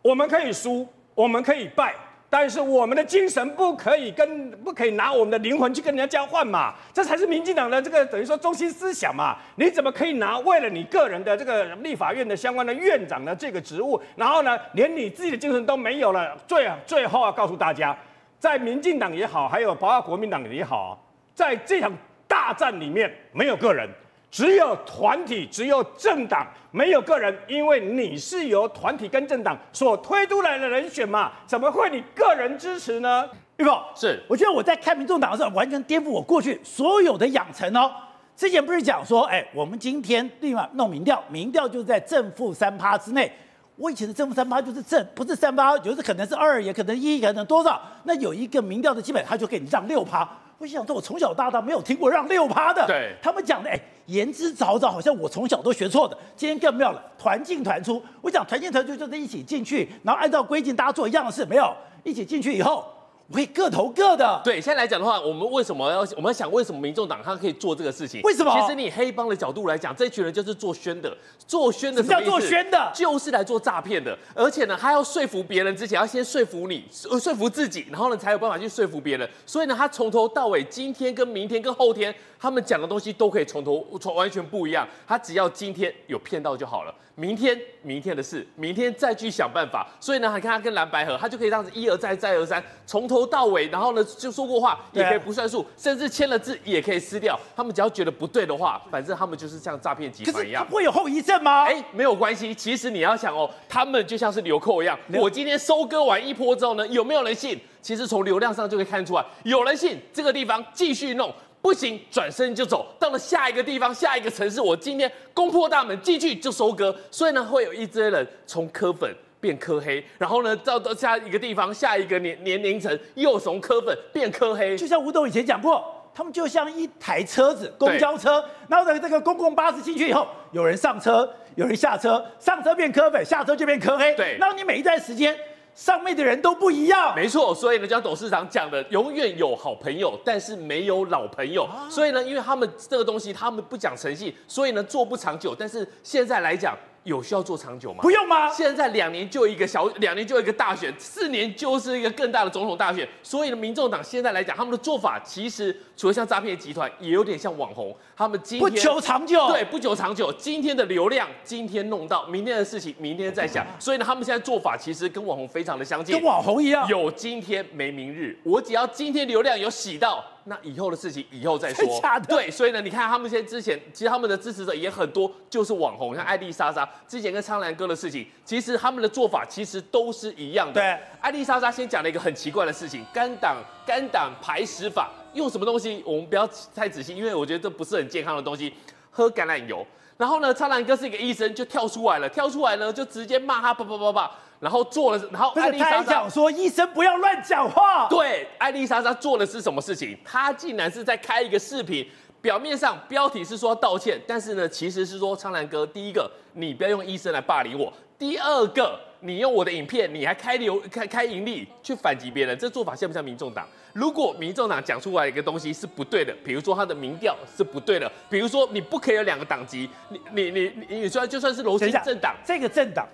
[0.04, 1.96] 我们可以输，我们可以败，
[2.34, 9.38] 但是我们的精神不可以跟不可以拿我们的灵魂去跟人家交换嘛，这才是民进党的这个等于说中心思想嘛。
[9.58, 16.36] 你怎么可以拿为了你个人的这个立法院的相关的院长的这个职务，然后呢，连你自己的精神都没有了？
[16.48, 17.96] 最最后要告诉大家，
[18.40, 21.00] 在民进党也好，还有包括国民党也好，
[21.36, 21.94] 在这场
[22.28, 23.88] 大战里面没有个人。
[24.34, 33.30] 只有团体，只有政党，没有个人，因为你是由团体跟政党所推出来的人选嘛，怎么会你个人支持呢？
[33.58, 37.92] 玉凤是，我觉得我在看民众党的时候，完全颠覆我过去所有的养成哦。
[38.36, 43.32] 之前不是讲说，哎，我们今天立马弄民调，民调就是在正负三趴之内。
[43.76, 47.80] 我以前的正负三趴就是正，不是三趴，就是可能是二，也可能一，可能多少。
[48.06, 50.28] 那有一个民调的基本，他就给你让六趴。
[50.58, 52.86] 我想说，我从小到大没有听过让六趴的。
[52.88, 56.18] 对，他们讲的，哎，言之凿凿，好像我从小都学错的。
[56.36, 58.02] 今天更妙了，团进团出。
[58.22, 62.86] 我讲团进团出就是一起进去，然后按照规定大家做一样的事，没有一起进去以后。
[63.32, 64.42] 会各投各的。
[64.44, 68.22] 对，现在来讲的话，我们为什么要我们要想为什么民众党他可以做这个事情？
[68.24, 68.54] 为什么？
[68.60, 71.16] 其实你黑帮的角度来讲，这群人就是做宣的，
[71.48, 72.30] 做宣的什么意思？
[72.30, 74.18] 叫做宣的，就是来做诈骗的。
[74.36, 79.30] 而且呢，他要说服别人之前，要先说服你，说服自己，然后呢，才有办法去说服别人。
[79.46, 84.88] 所以呢，他从头到尾，今天跟明天跟后天，他们讲的东西都可以从头从完全不一样。
[85.08, 86.94] 他只要今天有骗到就好了。
[87.16, 89.88] 明天，明天的事，明天再去想办法。
[90.00, 97.40] 所以呢，你看他跟蓝白合，他就可以这样子一而再，再而三，从头到尾，然后呢就说过话，也可以不算数，甚至签了字也可以撕掉。
[97.56, 100.66] 他们只要觉得不对的话，反正他们就是像诈骗集团一样。
[100.72, 101.66] 会有后遗症吗？
[101.66, 102.56] 哎，没有关系。
[102.56, 104.98] 其实你要想哦，他们就像是流寇一样。
[105.14, 107.60] 我今天收割完一波之后呢，有没有人信？
[107.82, 111.34] 其实从流量上就可以看出来，有人信这个地方继续弄。
[111.62, 114.60] 不行，转身就走到了下一个地方，下一个城市。
[114.60, 119.10] 我今天攻破大门进去就收割，所以呢，会有一堆人从科粉
[119.44, 124.78] 变科黑，然后呢，到到下一个地方，下一个年年龄层又从科粉变科黑。
[124.78, 125.84] 就像吴董以前讲过，
[126.16, 134.16] 他们就像一台车子，公交车，然后呢，这个公共巴士进去以后，有人上车，有人下车，上车变科粉，下车就变科黑。
[134.16, 135.38] 对，然后你每一段时间。
[135.76, 141.64] 上面的人都不一样，没错，所以呢，就像董事长讲的，永远有好朋友，但是没有老朋友。
[141.64, 145.56] 啊、所以呢，因为他们这个东西，他们不讲诚信，所以呢，做不长久。
[145.58, 146.78] 但是现在来讲。
[147.04, 148.02] 有需要做长久吗？
[148.02, 148.50] 不用吗？
[148.50, 153.08] 现在两年就一个小，两年就一个大选，四年就是一个更大的总统大选。
[153.22, 157.96] 所以呢，民众党现在来讲，他们的做法其实除了像诈骗集团，也有点像网红。
[158.16, 160.32] 他们今天不求长久，对，不求长久。
[160.34, 163.66] 今天的流量，今天弄到，明天的事情，明天再想。
[163.80, 168.38] 所以呢，他们现在做法其实跟网红非常的相近，跟网红一样，有今天没明日。
[168.44, 170.24] 我只要今天流量有洗到。
[170.46, 171.86] 那以后的事情以后再说。
[172.28, 180.74] 对，所以呢，你看他们现在之前，其实他们的支持者也很多，就是网红，像艾丽莎莎之前跟苍兰哥的事情，其实他们的做法其实都是一样的。
[180.74, 186.04] 对，艾丽莎莎先讲了一个很奇怪的事情，肝胆肝胆排石法，用什么东西？
[186.06, 188.74] 我们不要太仔细，因为我觉得这不是很健康的东西。
[189.16, 189.86] 喝橄榄油。
[190.18, 194.32] 然后呢，苍兰哥是一个医生，就跳出来了，跳出来呢就直接骂他，叭叭叭叭，
[194.64, 198.08] 然后做了，然后艾丽莎莎讲说医生不要乱讲话。
[198.08, 200.18] 对，艾丽莎莎做的是什么事情？
[200.24, 202.08] 她竟然是在开一个视频，
[202.42, 208.98] 表面上标题是说道歉，但是呢，其实是说苍兰哥，第一个你不要用医生来霸凌我，第二个。
[209.26, 213.66] 你用我的影片，你还开流开开盈利去反击别人，这做法像不像民众党？
[213.94, 223.08] 如果民众党讲出来一个东西是不对的，比如说他的民调是不对的，比如说你不可以有两个党籍，你你你你你说就算是柔性政党，这个政党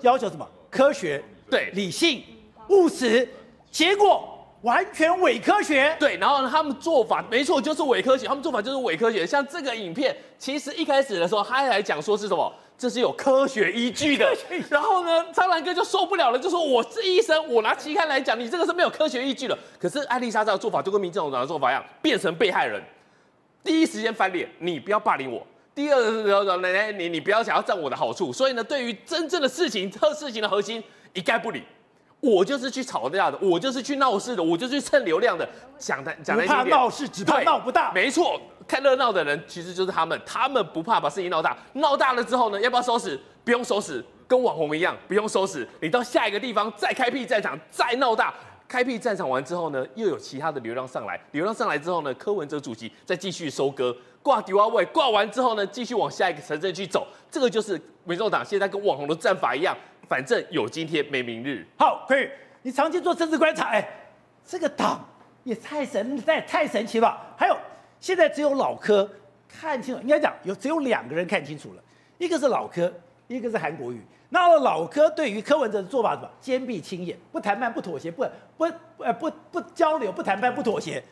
[0.00, 0.44] 要求什么？
[0.72, 2.24] 科学、对、理性、
[2.68, 3.28] 务实，
[3.70, 4.26] 结果
[4.62, 5.94] 完全伪科学。
[6.00, 9.26] 对，然后呢，他们做法没错，就是伪科学，他们做法就是伪科学。
[9.26, 12.50] 像这个影片，其实一开始的时候，他还讲说是什么？
[12.78, 14.34] 这是有科学依据的，
[14.70, 19.56] 然后呢，苍兰哥就受不了了，就说我是医生，我拿期刊来讲，你这个是没有科学依据的。
[19.78, 22.82] 可是艾丽莎这个做法就跟民众党的做法一样，变成被害人，
[23.62, 25.46] 第一时间翻脸，你不要霸凌我。
[25.74, 28.32] 第二个时候，奶奶你你不要想要占我的好处。
[28.32, 30.82] 所以呢，对于真正的事情和事情的核心
[31.12, 31.62] 一概不理。
[32.20, 35.48] 我就是去吵架的，我就是去闹事的，我就是去蹭流量的。
[35.76, 37.90] 讲的讲的，不怕闹事，只怕闹不大。
[37.92, 38.40] 没错。
[38.68, 43.18] 看热闹的人其实就是他们，他们不怕把事情闹大，闹大了之后呢，要不要收拾？
[43.44, 45.68] 不用收拾，跟网红一样，不用收拾。
[45.80, 48.32] 你到下一个地方再开辟战场，再闹大。
[48.72, 57.06] 开辟战场完之后呢，又有其他的流量上来，流量上来之后呢，柯文哲主席再继续收割，挂迪瓦位，挂完之后呢，继续往下一个城镇去走。
[57.30, 59.76] 这个就是民众党现在跟网红的战法一样，
[60.08, 61.66] 反正有今天没明日。
[61.78, 62.26] 好，可以。
[62.62, 63.86] 你长期做政治观察，哎，
[64.42, 65.06] 这个党
[65.44, 67.14] 也太神，太太神奇了。
[67.36, 67.56] 还有。
[68.00, 69.06] 现在只有老柯
[69.46, 71.82] 看清楚，应该讲有只有两个人看清楚了，
[72.16, 72.90] 一个是老柯，
[73.32, 74.00] 一个是韩国瑜。
[74.30, 76.28] 那老柯对于柯文哲的做法什么？
[76.40, 78.24] 坚壁清野，不谈判，不妥协，不
[78.56, 78.64] 不
[78.98, 81.02] 呃不不，交流，不谈判，不妥协。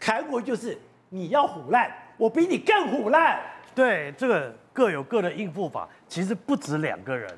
[0.00, 3.40] 韩国瑜就是你要虎烂，我比你更虎烂。
[3.74, 5.88] 对，这个各有各的应付法。
[6.08, 7.30] 其实不止两个人，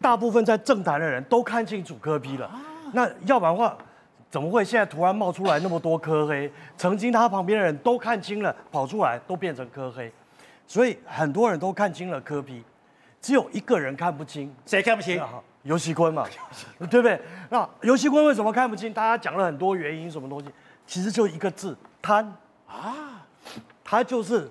[0.00, 2.46] 大部分在政坛的人都看清楚柯批了。
[2.46, 2.60] 啊、
[2.92, 3.76] 那要不然的话。
[4.30, 6.52] 怎么会现在突然冒出来那么多柯黑？
[6.76, 10.12] 曾经他旁边的人都看清了，跑出来都变成柯黑，
[10.66, 12.62] 所以很多人都看清了柯 P，
[13.20, 15.20] 只有一个人看不清，谁看不清？
[15.62, 16.26] 游锡堃嘛，
[16.78, 17.20] 对不对？
[17.50, 18.92] 那游锡堃为什么看不清？
[18.92, 20.48] 大家讲了很多原因，什么东西？
[20.86, 22.24] 其实就一个字：贪
[22.66, 23.26] 啊！
[23.84, 24.50] 他就是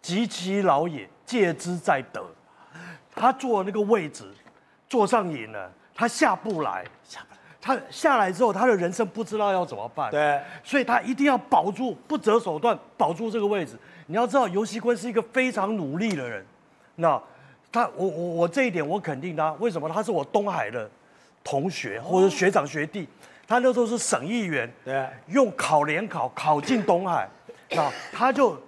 [0.00, 2.24] 及其老也，戒之在得。
[3.14, 4.24] 他坐那个位置，
[4.88, 6.84] 坐上瘾了，他下不来。
[7.04, 13.78] 下不来他下来之后，他的人生不知道要怎么办，对，所以他一定要保住，不择手段保住这个位置。
[14.06, 16.44] 你要知道，游锡堃是一个非常努力的人，
[16.96, 17.22] 那
[17.72, 19.88] 他，我我我这一点我肯定他，为什么？
[19.88, 20.90] 他是我东海的
[21.44, 23.08] 同学或者学长学弟，
[23.46, 27.28] 他那时候是省议员，对，用考联考考进东海，
[27.70, 28.60] 那他就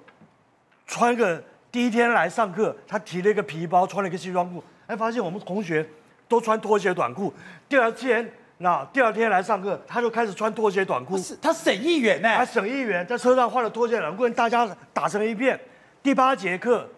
[0.87, 5.87] 穿个第一天来上课，他提了一个皮包，穿了一个西装裤，哎，发现我们同学
[6.29, 7.33] 都穿拖鞋短裤，
[7.69, 8.31] 第二天。
[8.59, 11.19] 那第二天来上课，他就开始穿拖鞋短裤。
[11.19, 12.33] 是，他省议员呢？
[12.37, 15.59] 他省议员在车上换了拖鞋短裤，跟大家打成一片。
[16.01, 16.89] 第八节课，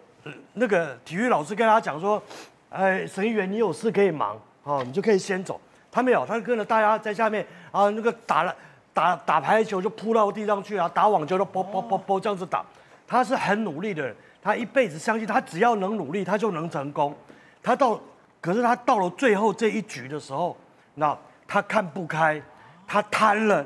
[0.53, 2.21] 那个体育老师跟他讲说
[2.69, 5.59] ：“哎，省议员，你有事可以忙，哦，你就可以先走。”
[5.91, 8.55] 他没有，他跟着大家在下面啊，那个打了
[8.93, 12.63] 打打排球就扑到地上去啊，打网球就啵啵啵啵这样子打。
[13.07, 17.15] 他是很努力的人，他一辈子相信他只要能努力，他就能成功。
[17.63, 17.99] 他到，
[18.41, 20.55] 可是他到了最后这一局的时候，
[20.95, 21.17] 那。
[21.47, 22.41] 他看不开，
[22.87, 23.63] 他贪了，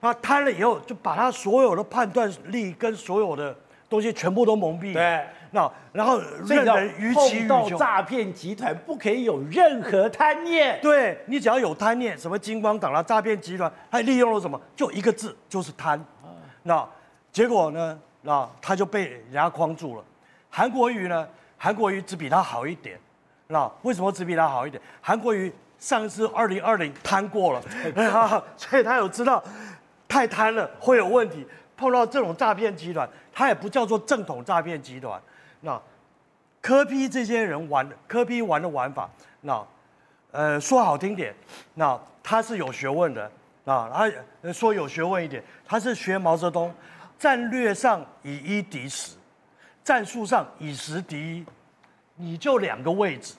[0.00, 3.54] 他贪了以后就把他所有的判断力跟所有的
[3.90, 4.94] 东西全部都蒙蔽。
[4.94, 7.54] 对，那然后任人予取予求。
[7.54, 10.78] 碰到诈骗集团不可以有任何贪念。
[10.80, 14.60] 对，你只要有贪念，什么金光党啦、诈骗集团，他利用了什么？
[14.74, 16.02] 就一个字，就是贪。
[16.62, 16.86] 那
[17.32, 17.98] 结果呢？
[18.22, 20.04] 那他就被人家框住了。
[20.48, 21.26] 韩国瑜呢？
[21.56, 22.98] 韩国瑜只比他好一点。
[23.48, 24.82] 那为什么只比他好一点？
[25.00, 25.52] 韩国瑜。
[25.80, 27.62] 上次二零二零贪过了，
[28.54, 29.42] 所以他有知道
[30.06, 31.42] 太贪了会有问题。
[31.74, 35.18] 碰到这种诈骗集团，他也不叫做正统诈骗集团。
[35.60, 35.80] 那
[36.60, 39.08] 科批这些人玩科批玩的玩法，
[39.40, 39.66] 那
[40.32, 41.34] 呃说好听点，
[41.74, 43.30] 那他是有学问的
[43.64, 43.90] 啊。
[44.42, 46.72] 他说有学问一点，他是学毛泽东，
[47.18, 49.16] 战略上以一敌十，
[49.84, 51.46] 战术上以十敌一，
[52.16, 53.34] 你就两个位置。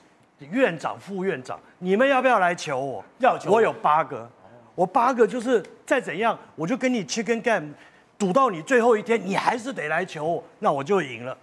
[0.49, 3.05] 院长、副院长，你们要不要来求我？
[3.19, 4.27] 要求我，我有八个，
[4.73, 7.71] 我八个就是再怎样，我就跟你 chicken game，
[8.17, 11.37] 赌到你最后一天，你还是得来求我，那我就赢了，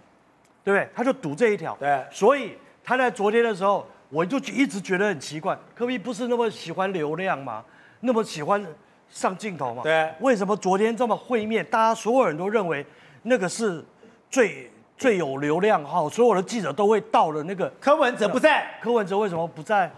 [0.69, 0.89] 对不对？
[0.95, 1.75] 他就赌这一条。
[1.79, 7.63] 对，所以他在昨天的时候，我就一直觉得很奇怪，科比不是那么喜欢流量吗？
[8.01, 8.63] 那么喜欢
[9.09, 9.81] 上镜头吗？
[9.81, 12.85] 对，为什么昨天这么会面，大家所有人都认为
[13.23, 13.83] 那个是
[14.29, 17.67] 最最有流量哈，所有的记者都会到了那个。
[17.81, 19.91] 柯文哲不在，柯文哲为什么不在？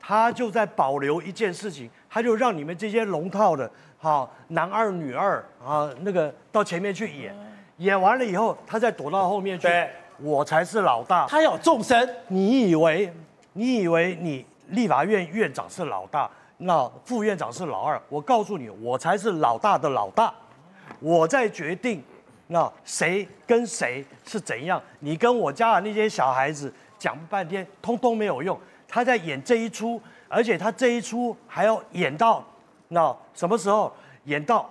[0.00, 7.36] 他就在保留一件事情，他就让你们这些龙套的，好男二女二啊，那个到前面去演，
[7.80, 9.66] 演完了以后，他再躲到后面去。
[9.66, 11.26] 对，我才是老大。
[11.26, 13.12] 他要众生，你以为
[13.54, 18.00] 你以为你立法院院长是老大，那副院长是老二？
[18.08, 20.32] 我告诉你，我才是老大的老大，
[21.00, 22.02] 我在决定，
[22.48, 24.80] 那谁跟谁是怎样？
[24.98, 28.58] 你跟我家的那些小孩子讲半天，通通没有用。
[28.86, 32.44] 他在演这一出，而且他这一出还要演到
[32.88, 33.92] 那什么时候？
[34.24, 34.68] 演到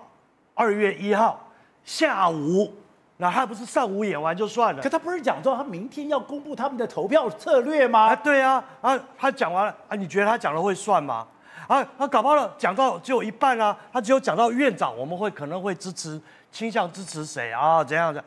[0.54, 1.36] 二月一号
[1.84, 2.72] 下午，
[3.20, 4.82] 那他不是上午演完就算了？
[4.82, 8.06] 可他不是讲说他明天要公布他们的投票策略吗？
[8.06, 11.26] 啊，对啊，啊，他讲完了啊，你觉得他讲的会算吗？
[11.68, 17.84] 啊，他搞不好了，讲到只有一半啊，他只有讲到院长，我们会可能会支持，倾向支持谁啊？
[17.84, 18.24] 怎样的？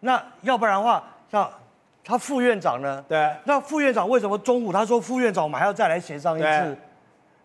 [0.00, 1.48] 那要不然的话，那。
[2.06, 3.02] 他副院长呢？
[3.08, 3.34] 对。
[3.44, 6.46] 那副院长为什么中午他说副院长我们还要再来协商一次？
[6.46, 6.76] 对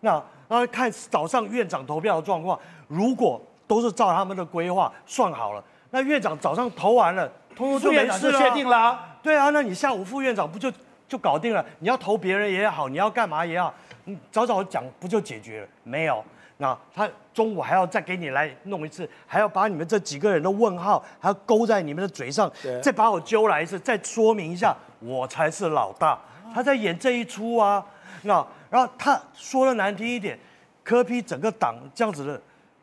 [0.00, 8.38] 那那看早上院长投票的状况，如果都是照他们的规划算好了，那院长早上投完了，通通就没事了。
[8.38, 9.16] 确定了啊。
[9.22, 10.72] 对啊，那你下午副院长不就
[11.06, 11.64] 就搞定了？
[11.80, 13.74] 你要投别人也好，你要干嘛也好，
[14.04, 15.68] 你早早讲不就解决了？
[15.84, 16.24] 没有。
[16.56, 26.18] 那他中午还要再给你来弄一次，还要把你们这几个人的问号还要勾在你们的嘴上，对再把我揪来一次，再说明一下我才是老大。
[26.54, 27.82] 他在演这一出啊，
[28.22, 30.38] 那然后他说的难听一点，
[30.84, 32.40] 柯批整个党这样子的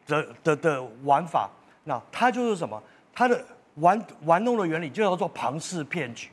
[0.08, 1.50] 的的的玩法，
[1.84, 2.82] 那他就是什么？
[3.17, 3.43] 他的
[3.75, 6.30] 玩玩弄的原理就叫做庞氏骗局。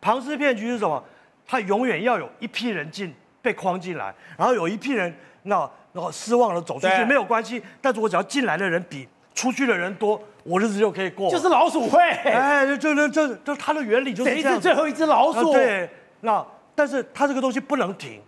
[0.00, 1.04] 庞氏骗局是什么？
[1.46, 5.70] 他永远要有一批人进被框进来，然后有一批人那。
[5.94, 7.62] 然后失望的，走出去没有关系。
[7.80, 11.30] 但是我只要进来的人比出去的人多，我日子就可以过。
[11.30, 14.42] 就是老鼠会，哎，就就就就它的原理就是这样。
[14.42, 15.52] 谁是最后一只老鼠？
[15.52, 15.88] 啊、对，
[16.22, 18.20] 那但是它这个东西不能停，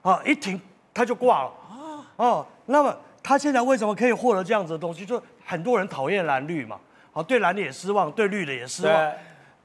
[0.00, 0.58] 啊，一停
[0.94, 1.76] 它就挂了啊。
[2.16, 5.04] 哦，那么他现在为什么可以获得这样子的东西？
[5.04, 6.80] 就很多人讨厌蓝绿嘛，
[7.12, 9.12] 好，对蓝的也失望，对绿的也失望，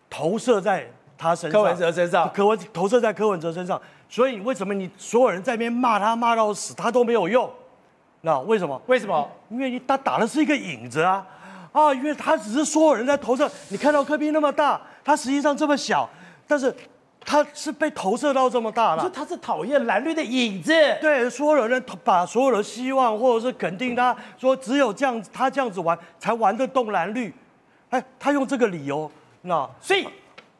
[0.09, 3.81] 投射在他身上，柯文哲身上，柯文投射在柯文哲身上。
[4.07, 7.51] 所以为什么你所有人在那边骂他骂到死，他都没有用？
[8.21, 8.81] 那为什么？
[8.87, 9.29] 为什么？
[9.49, 11.25] 因为你他打的是一个影子啊！
[11.71, 16.09] 啊，因为他只是所有人在投射，你看到柯宾那么大，他实际上这么小，
[16.47, 16.73] 但是
[17.25, 19.03] 他是被投射到这么大了。
[19.03, 20.71] 就他是讨厌蓝绿的影子。
[21.01, 27.33] 对，所有人把所有的希望或者是肯定他，说只有这样子，他这样子玩才玩得动蓝绿。
[27.89, 29.11] 哎，他用这个理由，
[29.41, 30.07] 那所以。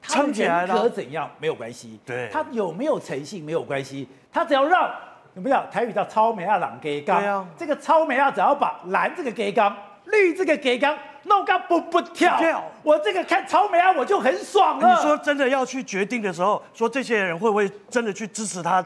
[0.08, 2.00] 撑起来了，怎样没有关系？
[2.06, 4.88] 对，他有没有诚信没有关系，他只要让，
[5.34, 7.20] 有没有台语叫超美亚朗给刚？
[7.20, 14.96] 对啊，这个超美亚只要把蓝这个给刚，绿这个给刚，弄个不不跳，跳我这个看超美啊我就很爽了。
[14.96, 18.84] 你说真的要去决定的时候，说这些人会不会真的去支持他，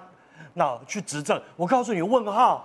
[0.54, 1.40] 那去执政？
[1.56, 2.64] 我告诉你，问号，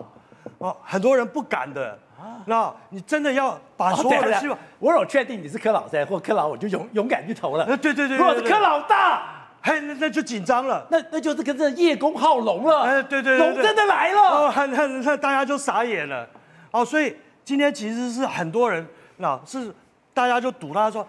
[0.58, 1.98] 啊，很多人不敢的。
[2.46, 7.66] 那你真的要把所有的希望，我有确定你是柯老三或柯老，我就勇勇敢去投了。
[7.76, 12.82] 对对对，如果是柯老大，嘿，那那就紧张了，那那就是跟这叶公好龙了。
[12.82, 16.26] 哎，对对，龙真的来了，哦，那那大家就傻眼了。
[16.70, 19.74] 哦，所以今天其实是很多人，那是
[20.12, 21.07] 大家就赌他说，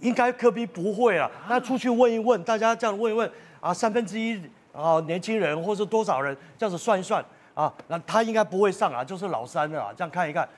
[0.00, 1.30] 应该科比不会啊。
[1.48, 4.40] 那出去问一问，大家这样问一问啊，三分之一
[4.72, 7.24] 啊年轻人或是多少人，这样子算一算。
[7.52, 9.92] 啊，那他应该不会上啊，就是老三了啊。
[9.94, 10.48] 这样看一看，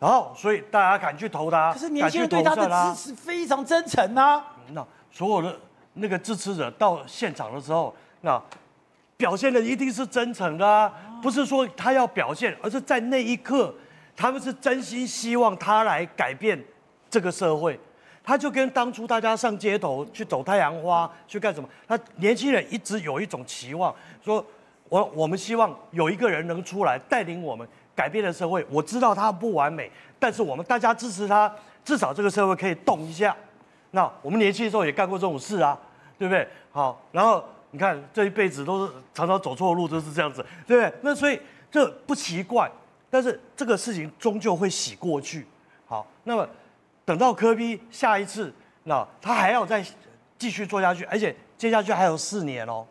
[0.00, 4.44] 然后所以大家敢去投他，可是年轻人对他的支持非常真诚啊。
[4.72, 5.56] 那所有的
[5.92, 8.42] 那个支持者到现场的时候，那
[9.16, 10.92] 表现的一定是真诚的啊，
[11.22, 13.72] 不是说他要表现，而是在那一刻，
[14.16, 16.60] 他们是真心希望他来改变
[17.10, 17.78] 这个社会。
[18.24, 21.68] 他就跟当初大家上街头去走太阳花去干什么？
[21.86, 24.44] 他年轻人一直有一种期望，说。
[24.88, 28.64] 我我们希望有一个人能出来带领我们改变的社会。
[28.70, 31.52] 我知道他不完美，但是我们大家支持他，
[31.84, 33.36] 至少这个社会可以动一下。
[33.90, 35.76] 那我们年轻的时候也干过这种事啊，
[36.16, 36.46] 对不对？
[36.70, 40.92] 好，然后你看这一辈子都是常常走错路，都是这样子，对不对？
[41.02, 42.70] 那所以这不奇怪，
[43.16, 45.46] 但是这个事情终究会洗过去。
[45.86, 46.46] 好，那么
[47.02, 48.52] 等到柯 P 下一次，
[48.84, 49.82] 那他还要再
[50.36, 52.86] 继续做下去，而且接下去还有四年哦。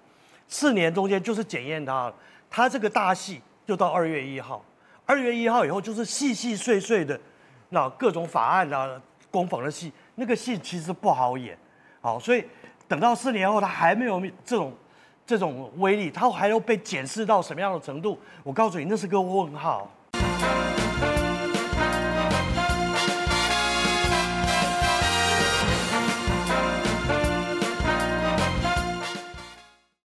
[0.48, 2.16] 四年中间就是检验他了，
[2.50, 4.66] 他这个大戏就到二月一号，
[5.06, 7.20] 二月一号以后就是细细碎碎的，
[7.70, 9.00] 那各种法案啊、
[9.30, 11.56] 攻防的戏，那个戏其实不好演，
[12.02, 12.44] 好，所以
[12.88, 14.74] 等到四年后他还没有这种
[15.24, 18.20] 这种威力，他还要被检视到什么样的程度？
[18.42, 19.88] 我告诉你，那是个问号。
[20.42, 20.65] Bye.